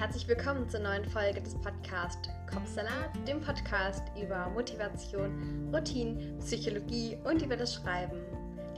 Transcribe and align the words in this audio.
herzlich 0.00 0.26
willkommen 0.28 0.66
zur 0.66 0.80
neuen 0.80 1.04
Folge 1.04 1.42
des 1.42 1.54
Podcasts 1.56 2.30
Kopfsalat, 2.50 3.10
dem 3.28 3.38
Podcast 3.38 4.02
über 4.18 4.48
Motivation, 4.48 5.68
Routine, 5.74 6.38
Psychologie 6.38 7.18
und 7.24 7.42
über 7.42 7.54
das 7.54 7.74
Schreiben. 7.74 8.18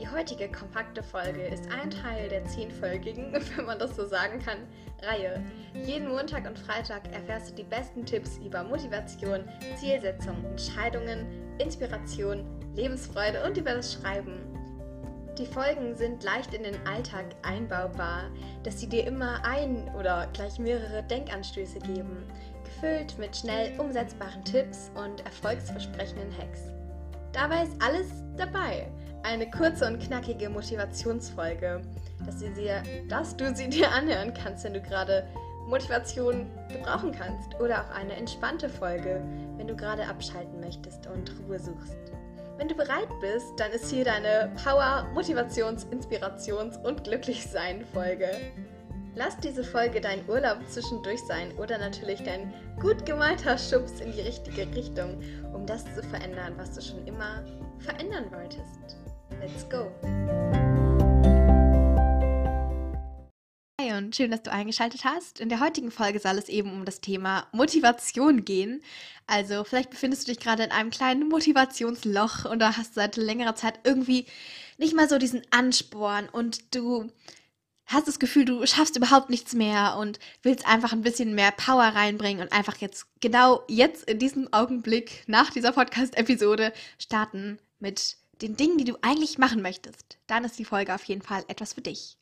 Die 0.01 0.09
heutige 0.09 0.51
kompakte 0.51 1.01
Folge 1.01 1.43
ist 1.43 1.71
ein 1.71 1.91
Teil 1.91 2.29
der 2.29 2.45
zehnfolgigen, 2.47 3.33
wenn 3.57 3.67
man 3.67 3.79
das 3.79 3.95
so 3.95 4.05
sagen 4.05 4.41
kann, 4.41 4.67
Reihe. 5.01 5.41
Jeden 5.87 6.09
Montag 6.09 6.45
und 6.45 6.59
Freitag 6.59 7.03
erfährst 7.13 7.51
du 7.51 7.55
die 7.55 7.71
besten 7.71 8.05
Tipps 8.05 8.39
über 8.45 8.65
Motivation, 8.65 9.45
Zielsetzung, 9.77 10.45
Entscheidungen, 10.45 11.25
Inspiration, 11.59 12.45
Lebensfreude 12.75 13.45
und 13.47 13.57
über 13.57 13.75
das 13.75 13.93
Schreiben. 13.93 14.41
Die 15.39 15.47
Folgen 15.47 15.97
sind 15.97 16.23
leicht 16.23 16.53
in 16.53 16.63
den 16.63 16.87
Alltag 16.87 17.25
einbaubar, 17.43 18.25
dass 18.65 18.79
sie 18.79 18.87
dir 18.87 19.07
immer 19.07 19.43
ein 19.45 19.91
oder 19.99 20.29
gleich 20.35 20.59
mehrere 20.59 21.03
Denkanstöße 21.05 21.79
geben, 21.79 22.25
gefüllt 22.65 23.19
mit 23.19 23.35
schnell 23.35 23.79
umsetzbaren 23.81 24.45
Tipps 24.45 24.91
und 24.95 25.25
erfolgsversprechenden 25.25 26.37
Hacks. 26.37 26.61
Dabei 27.33 27.63
ist 27.63 27.73
alles 27.83 28.09
dabei. 28.37 28.87
Eine 29.23 29.51
kurze 29.51 29.87
und 29.87 30.01
knackige 30.01 30.51
Motivationsfolge, 30.51 31.81
dass 32.27 32.41
du, 32.41 32.51
dir, 32.51 32.83
dass 33.09 33.35
du 33.35 33.55
sie 33.55 33.71
dir 33.71 33.91
anhören 33.91 34.35
kannst, 34.35 34.65
wenn 34.65 34.75
du 34.75 34.83
gerade 34.83 35.27
Motivation 35.67 36.51
gebrauchen 36.69 37.13
kannst. 37.13 37.59
Oder 37.59 37.85
auch 37.85 37.91
eine 37.95 38.15
entspannte 38.17 38.69
Folge, 38.69 39.23
wenn 39.57 39.67
du 39.67 39.77
gerade 39.77 40.07
abschalten 40.07 40.61
möchtest 40.61 41.07
und 41.07 41.33
Ruhe 41.47 41.59
suchst. 41.59 41.97
Wenn 42.59 42.69
du 42.69 42.75
bereit 42.75 43.09
bist, 43.21 43.59
dann 43.59 43.73
ist 43.73 43.91
hier 43.91 44.05
deine 44.05 44.53
Power, 44.63 45.09
Motivations-, 45.15 45.87
Inspirations- 45.91 46.77
und 46.85 47.05
Glücklichsein-Folge. 47.05 48.29
Lass 49.15 49.37
diese 49.39 49.65
Folge 49.65 50.01
dein 50.01 50.27
Urlaub 50.29 50.59
zwischendurch 50.69 51.21
sein 51.21 51.53
oder 51.59 51.79
natürlich 51.79 52.23
dein 52.23 52.53
gut 52.81 53.05
gemeinter 53.05 53.59
Schubs 53.59 54.01
in 54.01 54.13
die 54.13 54.23
richtige 54.23 54.63
Richtung, 54.75 55.21
um 55.53 55.67
das 55.67 55.85
zu 55.95 56.03
verändern, 56.03 56.55
was 56.57 56.73
du 56.75 56.81
schon 56.81 57.07
immer 57.07 57.45
verändern 57.79 58.31
wolltest. 58.31 59.02
Und 64.13 64.17
schön, 64.17 64.31
dass 64.31 64.43
du 64.43 64.53
eingeschaltet 64.53 65.05
hast. 65.05 65.41
In 65.41 65.49
der 65.49 65.61
heutigen 65.61 65.91
Folge 65.91 66.21
soll 66.21 66.37
es 66.37 66.51
eben 66.51 66.71
um 66.71 66.85
das 66.85 67.01
Thema 67.01 67.47
Motivation 67.53 68.45
gehen. 68.45 68.83
Also 69.27 69.65
vielleicht 69.65 69.89
befindest 69.89 70.29
du 70.29 70.33
dich 70.33 70.39
gerade 70.39 70.65
in 70.65 70.71
einem 70.71 70.91
kleinen 70.91 71.31
Motivationsloch 71.31 72.45
oder 72.45 72.77
hast 72.77 72.93
seit 72.93 73.17
längerer 73.17 73.55
Zeit 73.55 73.81
irgendwie 73.85 74.27
nicht 74.77 74.95
mal 74.95 75.09
so 75.09 75.17
diesen 75.17 75.41
Ansporn 75.51 76.29
und 76.29 76.75
du 76.75 77.11
hast 77.87 78.07
das 78.07 78.19
Gefühl, 78.19 78.45
du 78.45 78.67
schaffst 78.67 78.99
überhaupt 78.99 79.31
nichts 79.31 79.55
mehr 79.55 79.97
und 79.99 80.19
willst 80.43 80.69
einfach 80.69 80.93
ein 80.93 81.01
bisschen 81.01 81.35
mehr 81.35 81.51
Power 81.51 81.85
reinbringen 81.85 82.43
und 82.43 82.53
einfach 82.53 82.77
jetzt 82.77 83.07
genau 83.23 83.63
jetzt 83.67 84.11
in 84.11 84.19
diesem 84.19 84.53
Augenblick 84.53 85.25
nach 85.27 85.49
dieser 85.49 85.73
Podcast-Episode 85.73 86.75
starten 86.99 87.59
mit 87.79 88.19
den 88.43 88.59
Dingen, 88.59 88.77
die 88.77 88.85
du 88.85 88.99
eigentlich 89.01 89.39
machen 89.39 89.63
möchtest. 89.63 90.19
Dann 90.27 90.45
ist 90.45 90.59
die 90.59 90.67
Folge 90.67 90.95
auf 90.95 91.05
jeden 91.05 91.23
Fall 91.23 91.45
etwas 91.49 91.73
für 91.73 91.81
dich. 91.81 92.19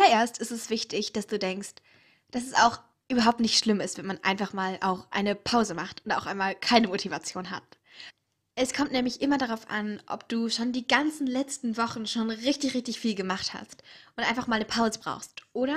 Zuallererst 0.00 0.38
ist 0.38 0.50
es 0.50 0.70
wichtig, 0.70 1.12
dass 1.12 1.26
du 1.26 1.38
denkst, 1.38 1.74
dass 2.30 2.44
es 2.44 2.54
auch 2.54 2.78
überhaupt 3.08 3.40
nicht 3.40 3.58
schlimm 3.58 3.80
ist, 3.80 3.98
wenn 3.98 4.06
man 4.06 4.18
einfach 4.22 4.54
mal 4.54 4.78
auch 4.80 5.06
eine 5.10 5.34
Pause 5.34 5.74
macht 5.74 6.06
und 6.06 6.12
auch 6.12 6.24
einmal 6.24 6.54
keine 6.54 6.88
Motivation 6.88 7.50
hat. 7.50 7.62
Es 8.54 8.72
kommt 8.72 8.92
nämlich 8.92 9.20
immer 9.20 9.36
darauf 9.36 9.68
an, 9.68 10.02
ob 10.06 10.26
du 10.30 10.48
schon 10.48 10.72
die 10.72 10.86
ganzen 10.86 11.26
letzten 11.26 11.76
Wochen 11.76 12.06
schon 12.06 12.30
richtig, 12.30 12.72
richtig 12.72 12.98
viel 12.98 13.14
gemacht 13.14 13.52
hast 13.52 13.82
und 14.16 14.24
einfach 14.24 14.46
mal 14.46 14.56
eine 14.56 14.64
Pause 14.64 15.00
brauchst. 15.00 15.42
Oder 15.52 15.76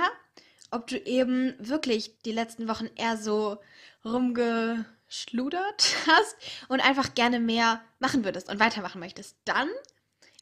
ob 0.70 0.86
du 0.86 0.96
eben 0.96 1.54
wirklich 1.58 2.18
die 2.24 2.32
letzten 2.32 2.66
Wochen 2.66 2.88
eher 2.96 3.18
so 3.18 3.58
rumgeschludert 4.06 5.96
hast 6.06 6.36
und 6.68 6.80
einfach 6.80 7.14
gerne 7.14 7.40
mehr 7.40 7.82
machen 7.98 8.24
würdest 8.24 8.48
und 8.48 8.58
weitermachen 8.58 9.00
möchtest. 9.00 9.36
Dann 9.44 9.68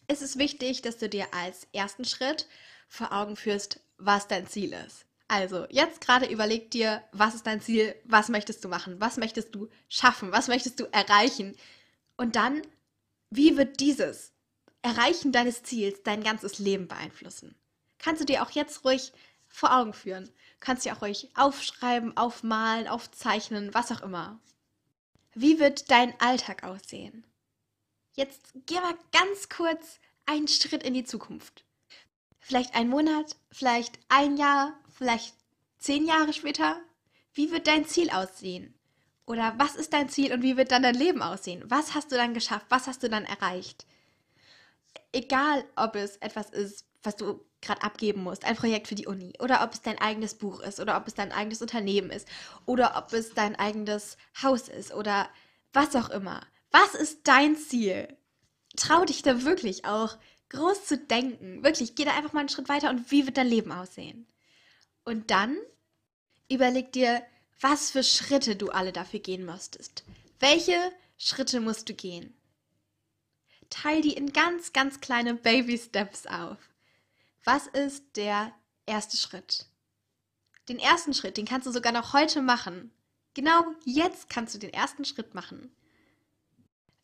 ist 0.06 0.22
es 0.22 0.38
wichtig, 0.38 0.82
dass 0.82 0.98
du 0.98 1.08
dir 1.08 1.26
als 1.34 1.66
ersten 1.72 2.04
Schritt 2.04 2.46
vor 2.92 3.10
Augen 3.10 3.36
führst, 3.36 3.80
was 3.96 4.28
dein 4.28 4.46
Ziel 4.46 4.74
ist. 4.74 5.06
Also, 5.26 5.66
jetzt 5.70 6.02
gerade 6.02 6.26
überleg 6.26 6.70
dir, 6.70 7.02
was 7.12 7.34
ist 7.34 7.46
dein 7.46 7.62
Ziel, 7.62 7.94
was 8.04 8.28
möchtest 8.28 8.62
du 8.62 8.68
machen, 8.68 9.00
was 9.00 9.16
möchtest 9.16 9.54
du 9.54 9.70
schaffen, 9.88 10.30
was 10.30 10.46
möchtest 10.48 10.78
du 10.78 10.84
erreichen. 10.92 11.56
Und 12.18 12.36
dann, 12.36 12.60
wie 13.30 13.56
wird 13.56 13.80
dieses 13.80 14.32
Erreichen 14.82 15.32
deines 15.32 15.62
Ziels 15.62 16.02
dein 16.02 16.22
ganzes 16.22 16.58
Leben 16.58 16.86
beeinflussen? 16.86 17.54
Kannst 17.98 18.20
du 18.20 18.26
dir 18.26 18.42
auch 18.42 18.50
jetzt 18.50 18.84
ruhig 18.84 19.12
vor 19.48 19.74
Augen 19.74 19.94
führen. 19.94 20.28
Kannst 20.60 20.84
dir 20.84 20.94
auch 20.94 21.00
ruhig 21.00 21.30
aufschreiben, 21.34 22.14
aufmalen, 22.18 22.88
aufzeichnen, 22.88 23.72
was 23.72 23.90
auch 23.90 24.02
immer. 24.02 24.38
Wie 25.32 25.58
wird 25.58 25.90
dein 25.90 26.18
Alltag 26.20 26.62
aussehen? 26.62 27.24
Jetzt 28.14 28.52
geh 28.66 28.80
mal 28.80 28.98
ganz 29.12 29.48
kurz 29.48 29.98
einen 30.26 30.48
Schritt 30.48 30.82
in 30.82 30.92
die 30.92 31.04
Zukunft 31.04 31.64
vielleicht 32.42 32.74
ein 32.74 32.88
Monat, 32.88 33.36
vielleicht 33.50 33.98
ein 34.08 34.36
Jahr, 34.36 34.74
vielleicht 34.94 35.34
zehn 35.78 36.06
Jahre 36.06 36.32
später? 36.34 36.76
Wie 37.32 37.50
wird 37.50 37.66
dein 37.66 37.86
Ziel 37.86 38.10
aussehen? 38.10 38.74
Oder 39.24 39.54
was 39.56 39.76
ist 39.76 39.92
dein 39.92 40.10
Ziel 40.10 40.34
und 40.34 40.42
wie 40.42 40.56
wird 40.56 40.72
dann 40.72 40.82
dein 40.82 40.96
Leben 40.96 41.22
aussehen? 41.22 41.62
Was 41.66 41.94
hast 41.94 42.12
du 42.12 42.16
dann 42.16 42.34
geschafft? 42.34 42.66
Was 42.68 42.86
hast 42.86 43.02
du 43.02 43.08
dann 43.08 43.24
erreicht? 43.24 43.86
Egal, 45.12 45.64
ob 45.76 45.94
es 45.94 46.16
etwas 46.18 46.50
ist, 46.50 46.84
was 47.02 47.16
du 47.16 47.40
gerade 47.60 47.82
abgeben 47.82 48.22
musst, 48.22 48.44
ein 48.44 48.56
Projekt 48.56 48.88
für 48.88 48.94
die 48.94 49.06
Uni, 49.06 49.32
oder 49.38 49.62
ob 49.62 49.72
es 49.72 49.80
dein 49.82 49.98
eigenes 49.98 50.34
Buch 50.34 50.60
ist, 50.60 50.80
oder 50.80 50.96
ob 50.96 51.06
es 51.06 51.14
dein 51.14 51.32
eigenes 51.32 51.62
Unternehmen 51.62 52.10
ist, 52.10 52.28
oder 52.66 52.96
ob 52.96 53.12
es 53.12 53.32
dein 53.34 53.56
eigenes 53.56 54.16
Haus 54.42 54.68
ist, 54.68 54.92
oder 54.92 55.28
was 55.72 55.94
auch 55.94 56.10
immer. 56.10 56.40
Was 56.72 56.94
ist 56.94 57.20
dein 57.24 57.56
Ziel? 57.56 58.16
Trau 58.76 59.04
dich 59.04 59.22
da 59.22 59.44
wirklich 59.44 59.84
auch 59.84 60.18
groß 60.52 60.86
zu 60.86 60.98
denken. 60.98 61.64
Wirklich, 61.64 61.94
geh 61.94 62.04
da 62.04 62.16
einfach 62.16 62.32
mal 62.32 62.40
einen 62.40 62.48
Schritt 62.48 62.68
weiter 62.68 62.90
und 62.90 63.10
wie 63.10 63.26
wird 63.26 63.36
dein 63.36 63.48
Leben 63.48 63.72
aussehen? 63.72 64.26
Und 65.04 65.30
dann 65.30 65.56
überleg 66.48 66.92
dir, 66.92 67.22
was 67.60 67.90
für 67.90 68.02
Schritte 68.02 68.56
du 68.56 68.70
alle 68.70 68.92
dafür 68.92 69.20
gehen 69.20 69.44
müsstest. 69.44 70.04
Welche 70.38 70.92
Schritte 71.18 71.60
musst 71.60 71.88
du 71.88 71.94
gehen? 71.94 72.34
Teil 73.70 74.02
die 74.02 74.12
in 74.12 74.32
ganz, 74.32 74.72
ganz 74.72 75.00
kleine 75.00 75.34
Baby 75.34 75.78
Steps 75.78 76.26
auf. 76.26 76.58
Was 77.44 77.66
ist 77.68 78.04
der 78.16 78.52
erste 78.86 79.16
Schritt? 79.16 79.66
Den 80.68 80.78
ersten 80.78 81.14
Schritt, 81.14 81.36
den 81.36 81.46
kannst 81.46 81.66
du 81.66 81.72
sogar 81.72 81.92
noch 81.92 82.12
heute 82.12 82.42
machen. 82.42 82.92
Genau 83.34 83.64
jetzt 83.84 84.28
kannst 84.28 84.54
du 84.54 84.58
den 84.58 84.72
ersten 84.72 85.04
Schritt 85.04 85.34
machen 85.34 85.74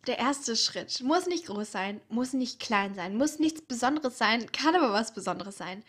der 0.08 0.18
erste 0.18 0.56
Schritt 0.56 1.02
muss 1.02 1.26
nicht 1.26 1.46
groß 1.46 1.70
sein, 1.70 2.00
muss 2.08 2.32
nicht 2.32 2.58
klein 2.58 2.94
sein, 2.94 3.16
muss 3.16 3.38
nichts 3.38 3.60
Besonderes 3.60 4.18
sein, 4.18 4.50
kann 4.52 4.74
aber 4.74 4.92
was 4.92 5.14
Besonderes 5.14 5.58
sein. 5.58 5.84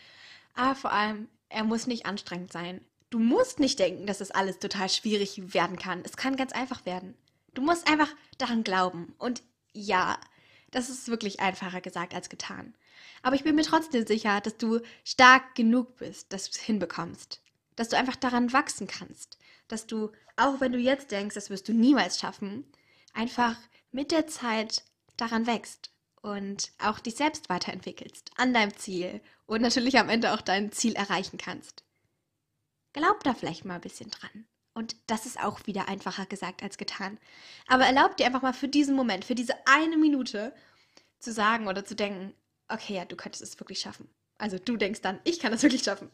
Aber 0.54 0.74
vor 0.74 0.92
allem, 0.92 1.28
er 1.48 1.64
muss 1.64 1.86
nicht 1.86 2.06
anstrengend 2.06 2.52
sein. 2.52 2.84
Du 3.08 3.18
musst 3.18 3.58
nicht 3.58 3.78
denken, 3.78 4.06
dass 4.06 4.18
das 4.18 4.30
alles 4.30 4.58
total 4.58 4.88
schwierig 4.88 5.54
werden 5.54 5.78
kann. 5.78 6.02
Es 6.04 6.16
kann 6.16 6.36
ganz 6.36 6.52
einfach 6.52 6.86
werden. 6.86 7.16
Du 7.54 7.62
musst 7.62 7.88
einfach 7.88 8.10
daran 8.38 8.62
glauben. 8.62 9.14
Und 9.18 9.42
ja, 9.72 10.18
das 10.70 10.90
ist 10.90 11.08
wirklich 11.08 11.40
einfacher 11.40 11.80
gesagt 11.80 12.14
als 12.14 12.28
getan. 12.28 12.74
Aber 13.22 13.34
ich 13.34 13.42
bin 13.42 13.56
mir 13.56 13.64
trotzdem 13.64 14.06
sicher, 14.06 14.40
dass 14.40 14.56
du 14.58 14.80
stark 15.04 15.54
genug 15.54 15.96
bist, 15.96 16.32
dass 16.32 16.44
du 16.44 16.50
es 16.56 16.62
hinbekommst. 16.62 17.40
Dass 17.74 17.88
du 17.88 17.96
einfach 17.96 18.16
daran 18.16 18.52
wachsen 18.52 18.86
kannst. 18.86 19.38
Dass 19.66 19.86
du, 19.86 20.12
auch 20.36 20.60
wenn 20.60 20.72
du 20.72 20.78
jetzt 20.78 21.10
denkst, 21.10 21.34
das 21.34 21.50
wirst 21.50 21.68
du 21.68 21.72
niemals 21.72 22.18
schaffen, 22.18 22.64
einfach 23.12 23.56
mit 23.92 24.12
der 24.12 24.26
Zeit 24.26 24.84
daran 25.16 25.46
wächst 25.46 25.90
und 26.22 26.72
auch 26.78 27.00
dich 27.00 27.16
selbst 27.16 27.48
weiterentwickelst 27.48 28.30
an 28.36 28.52
deinem 28.52 28.76
Ziel 28.76 29.20
und 29.46 29.62
natürlich 29.62 29.98
am 29.98 30.08
Ende 30.08 30.32
auch 30.32 30.40
dein 30.40 30.72
Ziel 30.72 30.94
erreichen 30.94 31.38
kannst. 31.38 31.84
Glaub 32.92 33.22
da 33.24 33.34
vielleicht 33.34 33.64
mal 33.64 33.76
ein 33.76 33.80
bisschen 33.80 34.10
dran. 34.10 34.46
Und 34.74 34.96
das 35.06 35.26
ist 35.26 35.40
auch 35.40 35.66
wieder 35.66 35.88
einfacher 35.88 36.26
gesagt 36.26 36.62
als 36.62 36.78
getan. 36.78 37.18
Aber 37.66 37.84
erlaub 37.84 38.16
dir 38.16 38.26
einfach 38.26 38.42
mal 38.42 38.52
für 38.52 38.68
diesen 38.68 38.94
Moment, 38.94 39.24
für 39.24 39.34
diese 39.34 39.54
eine 39.66 39.96
Minute 39.96 40.54
zu 41.18 41.32
sagen 41.32 41.68
oder 41.68 41.84
zu 41.84 41.94
denken, 41.94 42.34
okay, 42.68 42.94
ja, 42.94 43.04
du 43.04 43.16
könntest 43.16 43.42
es 43.42 43.58
wirklich 43.58 43.80
schaffen. 43.80 44.08
Also 44.38 44.58
du 44.58 44.76
denkst 44.76 45.02
dann, 45.02 45.20
ich 45.24 45.38
kann 45.38 45.52
das 45.52 45.62
wirklich 45.62 45.82
schaffen. 45.82 46.10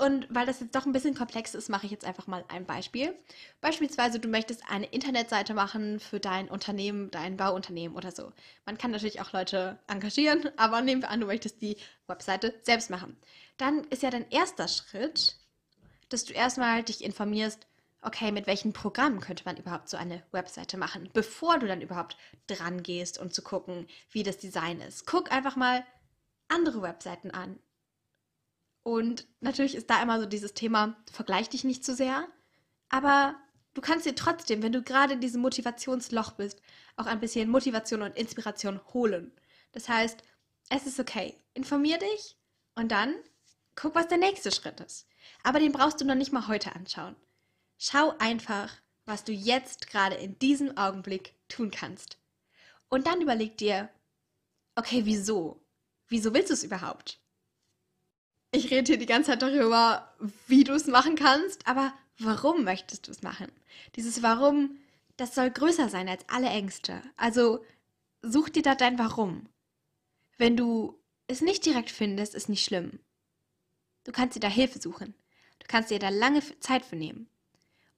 Und 0.00 0.26
weil 0.30 0.46
das 0.46 0.60
jetzt 0.60 0.74
doch 0.74 0.86
ein 0.86 0.92
bisschen 0.92 1.14
komplex 1.14 1.54
ist, 1.54 1.68
mache 1.68 1.84
ich 1.84 1.92
jetzt 1.92 2.06
einfach 2.06 2.26
mal 2.26 2.42
ein 2.48 2.64
Beispiel. 2.64 3.14
Beispielsweise, 3.60 4.18
du 4.18 4.28
möchtest 4.28 4.62
eine 4.70 4.86
Internetseite 4.86 5.52
machen 5.52 6.00
für 6.00 6.18
dein 6.18 6.48
Unternehmen, 6.48 7.10
dein 7.10 7.36
Bauunternehmen 7.36 7.94
oder 7.94 8.10
so. 8.10 8.32
Man 8.64 8.78
kann 8.78 8.92
natürlich 8.92 9.20
auch 9.20 9.34
Leute 9.34 9.78
engagieren, 9.88 10.48
aber 10.56 10.80
nehmen 10.80 11.02
wir 11.02 11.10
an, 11.10 11.20
du 11.20 11.26
möchtest 11.26 11.60
die 11.60 11.76
Webseite 12.06 12.54
selbst 12.62 12.88
machen. 12.88 13.18
Dann 13.58 13.84
ist 13.90 14.02
ja 14.02 14.08
dein 14.08 14.30
erster 14.30 14.68
Schritt, 14.68 15.36
dass 16.08 16.24
du 16.24 16.32
erstmal 16.32 16.82
dich 16.82 17.04
informierst, 17.04 17.66
okay, 18.00 18.32
mit 18.32 18.46
welchen 18.46 18.72
Programmen 18.72 19.20
könnte 19.20 19.44
man 19.44 19.58
überhaupt 19.58 19.90
so 19.90 19.98
eine 19.98 20.22
Webseite 20.32 20.78
machen, 20.78 21.10
bevor 21.12 21.58
du 21.58 21.66
dann 21.66 21.82
überhaupt 21.82 22.16
dran 22.46 22.82
gehst 22.82 23.18
und 23.18 23.34
zu 23.34 23.42
gucken, 23.42 23.86
wie 24.10 24.22
das 24.22 24.38
Design 24.38 24.80
ist. 24.80 25.06
Guck 25.06 25.30
einfach 25.30 25.56
mal 25.56 25.84
andere 26.48 26.80
Webseiten 26.80 27.30
an. 27.32 27.58
Und 28.82 29.26
natürlich 29.40 29.74
ist 29.74 29.90
da 29.90 30.02
immer 30.02 30.20
so 30.20 30.26
dieses 30.26 30.54
Thema, 30.54 30.96
vergleich 31.12 31.48
dich 31.48 31.64
nicht 31.64 31.84
zu 31.84 31.94
sehr, 31.94 32.26
aber 32.88 33.36
du 33.74 33.80
kannst 33.80 34.06
dir 34.06 34.14
trotzdem, 34.14 34.62
wenn 34.62 34.72
du 34.72 34.82
gerade 34.82 35.14
in 35.14 35.20
diesem 35.20 35.42
Motivationsloch 35.42 36.32
bist, 36.32 36.60
auch 36.96 37.06
ein 37.06 37.20
bisschen 37.20 37.50
Motivation 37.50 38.02
und 38.02 38.16
Inspiration 38.16 38.80
holen. 38.92 39.32
Das 39.72 39.88
heißt, 39.88 40.22
es 40.70 40.86
ist 40.86 41.00
okay. 41.00 41.36
Informier 41.54 41.98
dich 41.98 42.36
und 42.74 42.90
dann 42.90 43.14
guck, 43.74 43.94
was 43.94 44.08
der 44.08 44.18
nächste 44.18 44.52
Schritt 44.52 44.80
ist. 44.80 45.06
Aber 45.42 45.58
den 45.58 45.72
brauchst 45.72 46.00
du 46.00 46.04
noch 46.04 46.14
nicht 46.14 46.32
mal 46.32 46.48
heute 46.48 46.74
anschauen. 46.74 47.16
Schau 47.78 48.14
einfach, 48.18 48.72
was 49.04 49.24
du 49.24 49.32
jetzt 49.32 49.88
gerade 49.88 50.16
in 50.16 50.38
diesem 50.38 50.76
Augenblick 50.76 51.34
tun 51.48 51.70
kannst. 51.70 52.18
Und 52.88 53.06
dann 53.06 53.20
überleg 53.20 53.56
dir, 53.56 53.88
okay, 54.74 55.02
wieso? 55.04 55.62
Wieso 56.08 56.34
willst 56.34 56.50
du 56.50 56.54
es 56.54 56.64
überhaupt? 56.64 57.19
Ich 58.52 58.70
rede 58.70 58.88
hier 58.88 58.98
die 58.98 59.06
ganze 59.06 59.30
Zeit 59.30 59.42
darüber, 59.42 60.12
wie 60.48 60.64
du 60.64 60.72
es 60.74 60.86
machen 60.86 61.14
kannst, 61.14 61.66
aber 61.66 61.94
warum 62.18 62.64
möchtest 62.64 63.06
du 63.06 63.12
es 63.12 63.22
machen? 63.22 63.50
Dieses 63.96 64.22
Warum, 64.22 64.78
das 65.16 65.34
soll 65.34 65.50
größer 65.50 65.88
sein 65.88 66.08
als 66.08 66.24
alle 66.28 66.48
Ängste. 66.48 67.00
Also 67.16 67.64
such 68.22 68.48
dir 68.48 68.62
da 68.62 68.74
dein 68.74 68.98
Warum. 68.98 69.48
Wenn 70.36 70.56
du 70.56 70.98
es 71.28 71.42
nicht 71.42 71.64
direkt 71.64 71.90
findest, 71.90 72.34
ist 72.34 72.48
nicht 72.48 72.64
schlimm. 72.64 72.98
Du 74.04 74.12
kannst 74.12 74.34
dir 74.34 74.40
da 74.40 74.48
Hilfe 74.48 74.80
suchen. 74.80 75.14
Du 75.60 75.66
kannst 75.68 75.90
dir 75.90 75.98
da 75.98 76.08
lange 76.08 76.42
Zeit 76.58 76.84
für 76.84 76.96
nehmen. 76.96 77.28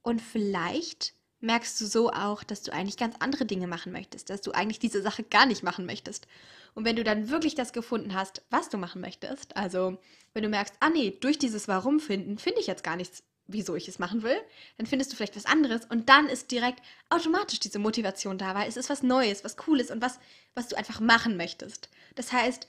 Und 0.03 0.21
vielleicht 0.21 1.15
merkst 1.43 1.81
du 1.81 1.87
so 1.87 2.11
auch, 2.11 2.43
dass 2.45 2.63
du 2.63 2.73
eigentlich 2.73 2.97
ganz 2.97 3.17
andere 3.19 3.45
Dinge 3.45 3.67
machen 3.67 3.93
möchtest, 3.93 4.31
dass 4.31 4.41
du 4.41 4.53
eigentlich 4.53 4.79
diese 4.79 5.03
Sache 5.03 5.25
gar 5.25 5.45
nicht 5.45 5.63
machen 5.63 5.87
möchtest. 5.87 6.27
Und 6.75 6.85
wenn 6.85 6.97
du 6.97 7.05
dann 7.05 7.29
wirklich 7.29 7.55
das 7.55 7.73
gefunden 7.73 8.15
hast, 8.15 8.43
was 8.49 8.69
du 8.69 8.79
machen 8.79 9.01
möchtest, 9.01 9.57
also 9.57 9.99
wenn 10.33 10.43
du 10.43 10.49
merkst, 10.49 10.75
ah 10.81 10.89
nee, 10.89 11.11
durch 11.21 11.39
dieses 11.39 11.69
Warum 11.69 12.01
finden, 12.01 12.39
finde 12.39 12.61
ich 12.61 12.67
jetzt 12.67 12.85
gar 12.85 12.97
nichts, 12.97 13.25
wieso 13.47 13.75
ich 13.75 13.89
es 13.89 13.99
machen 13.99 14.23
will, 14.23 14.37
dann 14.79 14.87
findest 14.87 15.13
du 15.13 15.17
vielleicht 15.17 15.37
was 15.37 15.47
anderes 15.47 15.85
und 15.85 16.09
dann 16.09 16.29
ist 16.29 16.51
direkt 16.53 16.81
automatisch 17.11 17.59
diese 17.59 17.81
Motivation 17.81 18.39
da, 18.39 18.55
weil 18.55 18.69
es 18.69 18.77
ist 18.77 18.89
was 18.89 19.03
Neues, 19.03 19.45
was 19.45 19.57
Cooles 19.57 19.91
und 19.91 20.01
was, 20.01 20.21
was 20.55 20.69
du 20.69 20.77
einfach 20.77 21.01
machen 21.01 21.37
möchtest. 21.37 21.91
Das 22.15 22.33
heißt, 22.33 22.69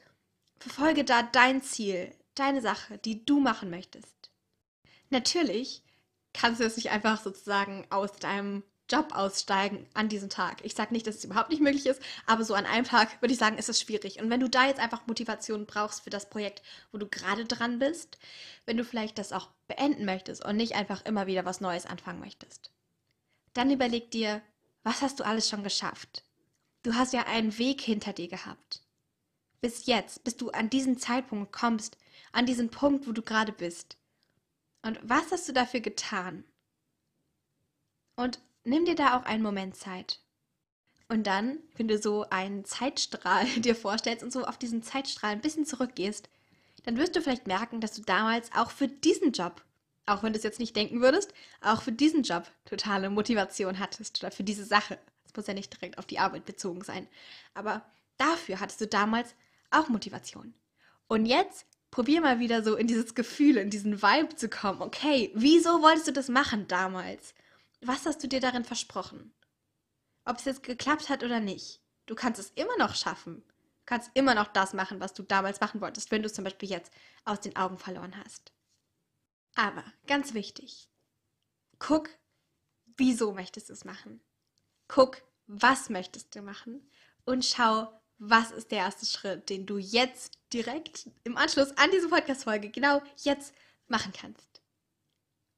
verfolge 0.59 1.03
da 1.03 1.21
dein 1.23 1.61
Ziel, 1.61 2.11
deine 2.33 2.61
Sache, 2.61 2.97
die 2.97 3.23
du 3.23 3.39
machen 3.39 3.69
möchtest. 3.69 4.31
Natürlich 5.11 5.83
kannst 6.33 6.59
du 6.59 6.65
es 6.65 6.75
nicht 6.75 6.91
einfach 6.91 7.21
sozusagen 7.21 7.85
aus 7.89 8.11
deinem 8.13 8.63
Job 8.89 9.15
aussteigen 9.15 9.87
an 9.93 10.09
diesem 10.09 10.29
Tag. 10.29 10.63
Ich 10.63 10.75
sage 10.75 10.93
nicht, 10.93 11.07
dass 11.07 11.15
es 11.15 11.23
überhaupt 11.23 11.49
nicht 11.49 11.61
möglich 11.61 11.85
ist, 11.85 12.01
aber 12.25 12.43
so 12.43 12.53
an 12.53 12.65
einem 12.65 12.85
Tag 12.85 13.21
würde 13.21 13.33
ich 13.33 13.39
sagen, 13.39 13.57
ist 13.57 13.69
es 13.69 13.79
schwierig. 13.79 14.21
Und 14.21 14.29
wenn 14.29 14.41
du 14.41 14.49
da 14.49 14.67
jetzt 14.67 14.79
einfach 14.79 15.07
Motivation 15.07 15.65
brauchst 15.65 16.03
für 16.03 16.09
das 16.09 16.29
Projekt, 16.29 16.61
wo 16.91 16.97
du 16.97 17.07
gerade 17.07 17.45
dran 17.45 17.79
bist, 17.79 18.17
wenn 18.65 18.77
du 18.77 18.83
vielleicht 18.83 19.17
das 19.17 19.31
auch 19.31 19.49
beenden 19.67 20.05
möchtest 20.05 20.43
und 20.43 20.57
nicht 20.57 20.75
einfach 20.75 21.05
immer 21.05 21.27
wieder 21.27 21.45
was 21.45 21.61
Neues 21.61 21.85
anfangen 21.85 22.19
möchtest, 22.19 22.71
dann 23.53 23.71
überleg 23.71 24.11
dir, 24.11 24.41
was 24.83 25.01
hast 25.01 25.19
du 25.19 25.25
alles 25.25 25.49
schon 25.49 25.63
geschafft? 25.63 26.23
Du 26.83 26.93
hast 26.93 27.13
ja 27.13 27.25
einen 27.25 27.57
Weg 27.57 27.79
hinter 27.79 28.11
dir 28.11 28.27
gehabt. 28.27 28.81
Bis 29.61 29.85
jetzt, 29.85 30.25
bis 30.25 30.35
du 30.35 30.49
an 30.49 30.69
diesen 30.69 30.97
Zeitpunkt 30.97 31.53
kommst, 31.53 31.97
an 32.33 32.45
diesen 32.45 32.69
Punkt, 32.69 33.07
wo 33.07 33.13
du 33.13 33.21
gerade 33.21 33.53
bist. 33.53 33.95
Und 34.83 34.99
was 35.01 35.31
hast 35.31 35.47
du 35.47 35.53
dafür 35.53 35.79
getan? 35.79 36.43
Und 38.15 38.39
nimm 38.63 38.85
dir 38.85 38.95
da 38.95 39.17
auch 39.17 39.23
einen 39.23 39.41
Moment 39.41 39.75
Zeit. 39.75 40.19
Und 41.09 41.25
dann, 41.25 41.59
wenn 41.75 41.87
du 41.87 41.97
so 41.97 42.29
einen 42.29 42.65
Zeitstrahl 42.65 43.45
dir 43.57 43.75
vorstellst 43.75 44.23
und 44.23 44.31
so 44.31 44.45
auf 44.45 44.57
diesen 44.57 44.83
Zeitstrahl 44.83 45.31
ein 45.31 45.41
bisschen 45.41 45.65
zurückgehst, 45.65 46.29
dann 46.83 46.97
wirst 46.97 47.15
du 47.15 47.21
vielleicht 47.21 47.47
merken, 47.47 47.81
dass 47.81 47.93
du 47.93 48.01
damals 48.01 48.51
auch 48.53 48.71
für 48.71 48.89
diesen 48.89 49.31
Job, 49.31 49.63
auch 50.05 50.21
wenn 50.21 50.33
du 50.33 50.37
es 50.37 50.43
jetzt 50.43 50.59
nicht 50.59 50.75
denken 50.75 51.01
würdest, 51.01 51.33
auch 51.61 51.81
für 51.81 51.93
diesen 51.93 52.23
Job 52.23 52.49
totale 52.65 53.09
Motivation 53.09 53.79
hattest 53.79 54.21
oder 54.21 54.31
für 54.31 54.43
diese 54.43 54.65
Sache. 54.65 54.99
Es 55.25 55.33
muss 55.35 55.47
ja 55.47 55.53
nicht 55.53 55.73
direkt 55.73 55.97
auf 55.97 56.05
die 56.05 56.19
Arbeit 56.19 56.45
bezogen 56.45 56.83
sein. 56.83 57.07
Aber 57.53 57.85
dafür 58.17 58.59
hattest 58.59 58.81
du 58.81 58.87
damals 58.87 59.33
auch 59.71 59.87
Motivation. 59.87 60.53
Und 61.07 61.25
jetzt 61.25 61.65
probier 61.93 62.21
mal 62.21 62.39
wieder 62.39 62.63
so 62.63 62.75
in 62.75 62.87
dieses 62.87 63.13
Gefühl, 63.13 63.57
in 63.57 63.69
diesen 63.69 64.01
Vibe 64.01 64.35
zu 64.35 64.49
kommen. 64.49 64.81
Okay, 64.81 65.31
wieso 65.35 65.83
wolltest 65.83 66.07
du 66.07 66.11
das 66.11 66.27
machen 66.27 66.67
damals? 66.67 67.35
Was 67.81 68.07
hast 68.07 68.23
du 68.23 68.27
dir 68.27 68.39
darin 68.39 68.63
versprochen? 68.65 69.31
Ob 70.25 70.39
es 70.39 70.45
jetzt 70.45 70.63
geklappt 70.63 71.09
hat 71.09 71.23
oder 71.23 71.39
nicht, 71.39 71.83
du 72.07 72.15
kannst 72.15 72.39
es 72.39 72.49
immer 72.55 72.75
noch 72.79 72.95
schaffen. 72.95 73.43
Du 73.45 73.85
kannst 73.85 74.09
immer 74.15 74.33
noch 74.33 74.47
das 74.47 74.73
machen, 74.73 74.99
was 75.01 75.13
du 75.13 75.21
damals 75.21 75.61
machen 75.61 75.81
wolltest, 75.81 76.09
wenn 76.09 76.23
du 76.23 76.25
es 76.25 76.33
zum 76.33 76.43
Beispiel 76.43 76.67
jetzt 76.67 76.91
aus 77.25 77.41
den 77.41 77.55
Augen 77.55 77.77
verloren 77.77 78.15
hast. 78.25 78.51
Aber 79.53 79.83
ganz 80.07 80.33
wichtig, 80.33 80.89
guck, 81.77 82.09
wieso 82.97 83.33
möchtest 83.33 83.69
du 83.69 83.73
es 83.73 83.85
machen? 83.85 84.19
Guck, 84.87 85.21
was 85.45 85.91
möchtest 85.91 86.33
du 86.33 86.41
machen? 86.41 86.89
Und 87.23 87.45
schau, 87.45 88.01
was 88.29 88.51
ist 88.51 88.71
der 88.71 88.79
erste 88.79 89.05
Schritt, 89.05 89.49
den 89.49 89.65
du 89.65 89.77
jetzt 89.77 90.37
direkt 90.53 91.09
im 91.23 91.35
Anschluss 91.35 91.77
an 91.77 91.89
diese 91.91 92.07
Podcast-Folge 92.07 92.69
genau 92.69 93.01
jetzt 93.17 93.53
machen 93.87 94.13
kannst. 94.19 94.61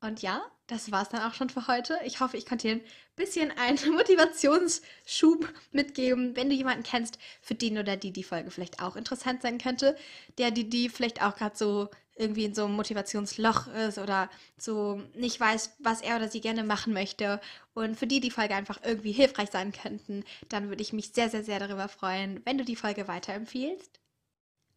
Und 0.02 0.22
ja, 0.22 0.42
das 0.68 0.92
war 0.92 1.04
es 1.04 1.10
dann 1.10 1.22
auch 1.22 1.34
schon 1.34 1.50
für 1.50 1.68
heute. 1.68 2.00
Ich 2.06 2.20
hoffe, 2.20 2.38
ich 2.38 2.46
konnte 2.46 2.68
dir 2.68 2.76
ein 2.76 2.86
bisschen 3.16 3.52
einen 3.52 3.78
Motivationsschub 3.96 5.52
mitgeben, 5.72 6.36
wenn 6.36 6.50
du 6.50 6.56
jemanden 6.56 6.84
kennst, 6.84 7.20
für 7.42 7.56
den 7.56 7.78
oder 7.78 7.98
die 7.98 8.12
die 8.12 8.24
Folge 8.24 8.50
vielleicht 8.50 8.82
auch 8.82 8.96
interessant 8.96 9.42
sein 9.42 9.58
könnte, 9.58 9.96
der 10.38 10.52
die 10.52 10.70
die 10.70 10.90
vielleicht 10.90 11.22
auch 11.22 11.36
gerade 11.36 11.56
so 11.56 11.90
irgendwie 12.16 12.46
in 12.46 12.56
so 12.56 12.66
einem 12.66 12.76
Motivationsloch 12.76 13.68
ist 13.68 13.98
oder 13.98 14.30
so 14.58 15.02
nicht 15.14 15.40
weiß, 15.40 15.76
was 15.80 16.02
er 16.02 16.16
oder 16.16 16.30
sie 16.30 16.42
gerne 16.42 16.64
machen 16.64 16.94
möchte 16.94 17.42
und 17.74 17.98
für 17.98 18.08
die 18.08 18.22
die 18.22 18.32
Folge 18.32 18.56
einfach 18.56 18.80
irgendwie 18.84 19.12
hilfreich 19.12 19.52
sein 19.52 19.72
könnten, 19.74 20.24
dann 20.50 20.70
würde 20.70 20.82
ich 20.82 20.94
mich 20.94 21.10
sehr, 21.10 21.30
sehr, 21.30 21.44
sehr 21.44 21.60
darüber 21.60 21.88
freuen, 21.90 22.42
wenn 22.46 22.58
du 22.58 22.64
die 22.64 22.78
Folge 22.78 23.08
weiterempfiehlst. 23.08 24.00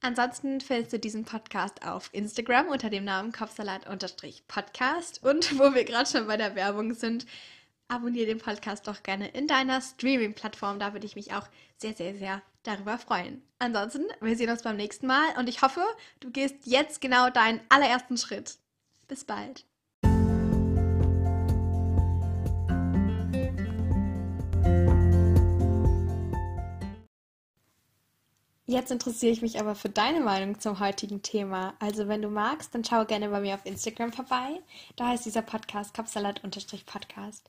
Ansonsten 0.00 0.60
findest 0.60 0.92
du 0.92 0.98
diesen 0.98 1.24
Podcast 1.24 1.84
auf 1.84 2.10
Instagram 2.12 2.68
unter 2.68 2.88
dem 2.88 3.04
Namen 3.04 3.32
Kopfsalat-Podcast. 3.32 5.24
Und 5.24 5.58
wo 5.58 5.74
wir 5.74 5.82
gerade 5.84 6.08
schon 6.08 6.28
bei 6.28 6.36
der 6.36 6.54
Werbung 6.54 6.94
sind, 6.94 7.26
abonniere 7.88 8.26
den 8.26 8.38
Podcast 8.38 8.86
doch 8.86 9.02
gerne 9.02 9.26
in 9.28 9.48
deiner 9.48 9.80
Streaming-Plattform. 9.80 10.78
Da 10.78 10.92
würde 10.92 11.06
ich 11.06 11.16
mich 11.16 11.32
auch 11.32 11.48
sehr, 11.78 11.94
sehr, 11.94 12.14
sehr 12.14 12.42
darüber 12.68 12.98
freuen. 12.98 13.42
Ansonsten, 13.58 14.04
wir 14.20 14.36
sehen 14.36 14.50
uns 14.50 14.62
beim 14.62 14.76
nächsten 14.76 15.06
Mal 15.06 15.36
und 15.38 15.48
ich 15.48 15.62
hoffe, 15.62 15.82
du 16.20 16.30
gehst 16.30 16.56
jetzt 16.64 17.00
genau 17.00 17.30
deinen 17.30 17.60
allerersten 17.68 18.16
Schritt. 18.16 18.58
Bis 19.08 19.24
bald. 19.24 19.64
Jetzt 28.70 28.90
interessiere 28.90 29.32
ich 29.32 29.40
mich 29.40 29.58
aber 29.58 29.74
für 29.74 29.88
deine 29.88 30.20
Meinung 30.20 30.60
zum 30.60 30.78
heutigen 30.78 31.22
Thema. 31.22 31.72
Also 31.78 32.06
wenn 32.06 32.20
du 32.20 32.28
magst, 32.28 32.74
dann 32.74 32.84
schau 32.84 33.06
gerne 33.06 33.30
bei 33.30 33.40
mir 33.40 33.54
auf 33.54 33.64
Instagram 33.64 34.12
vorbei. 34.12 34.60
Da 34.94 35.08
heißt 35.08 35.24
dieser 35.24 35.40
Podcast 35.40 35.94
Kopfsalat-Podcast. 35.94 37.48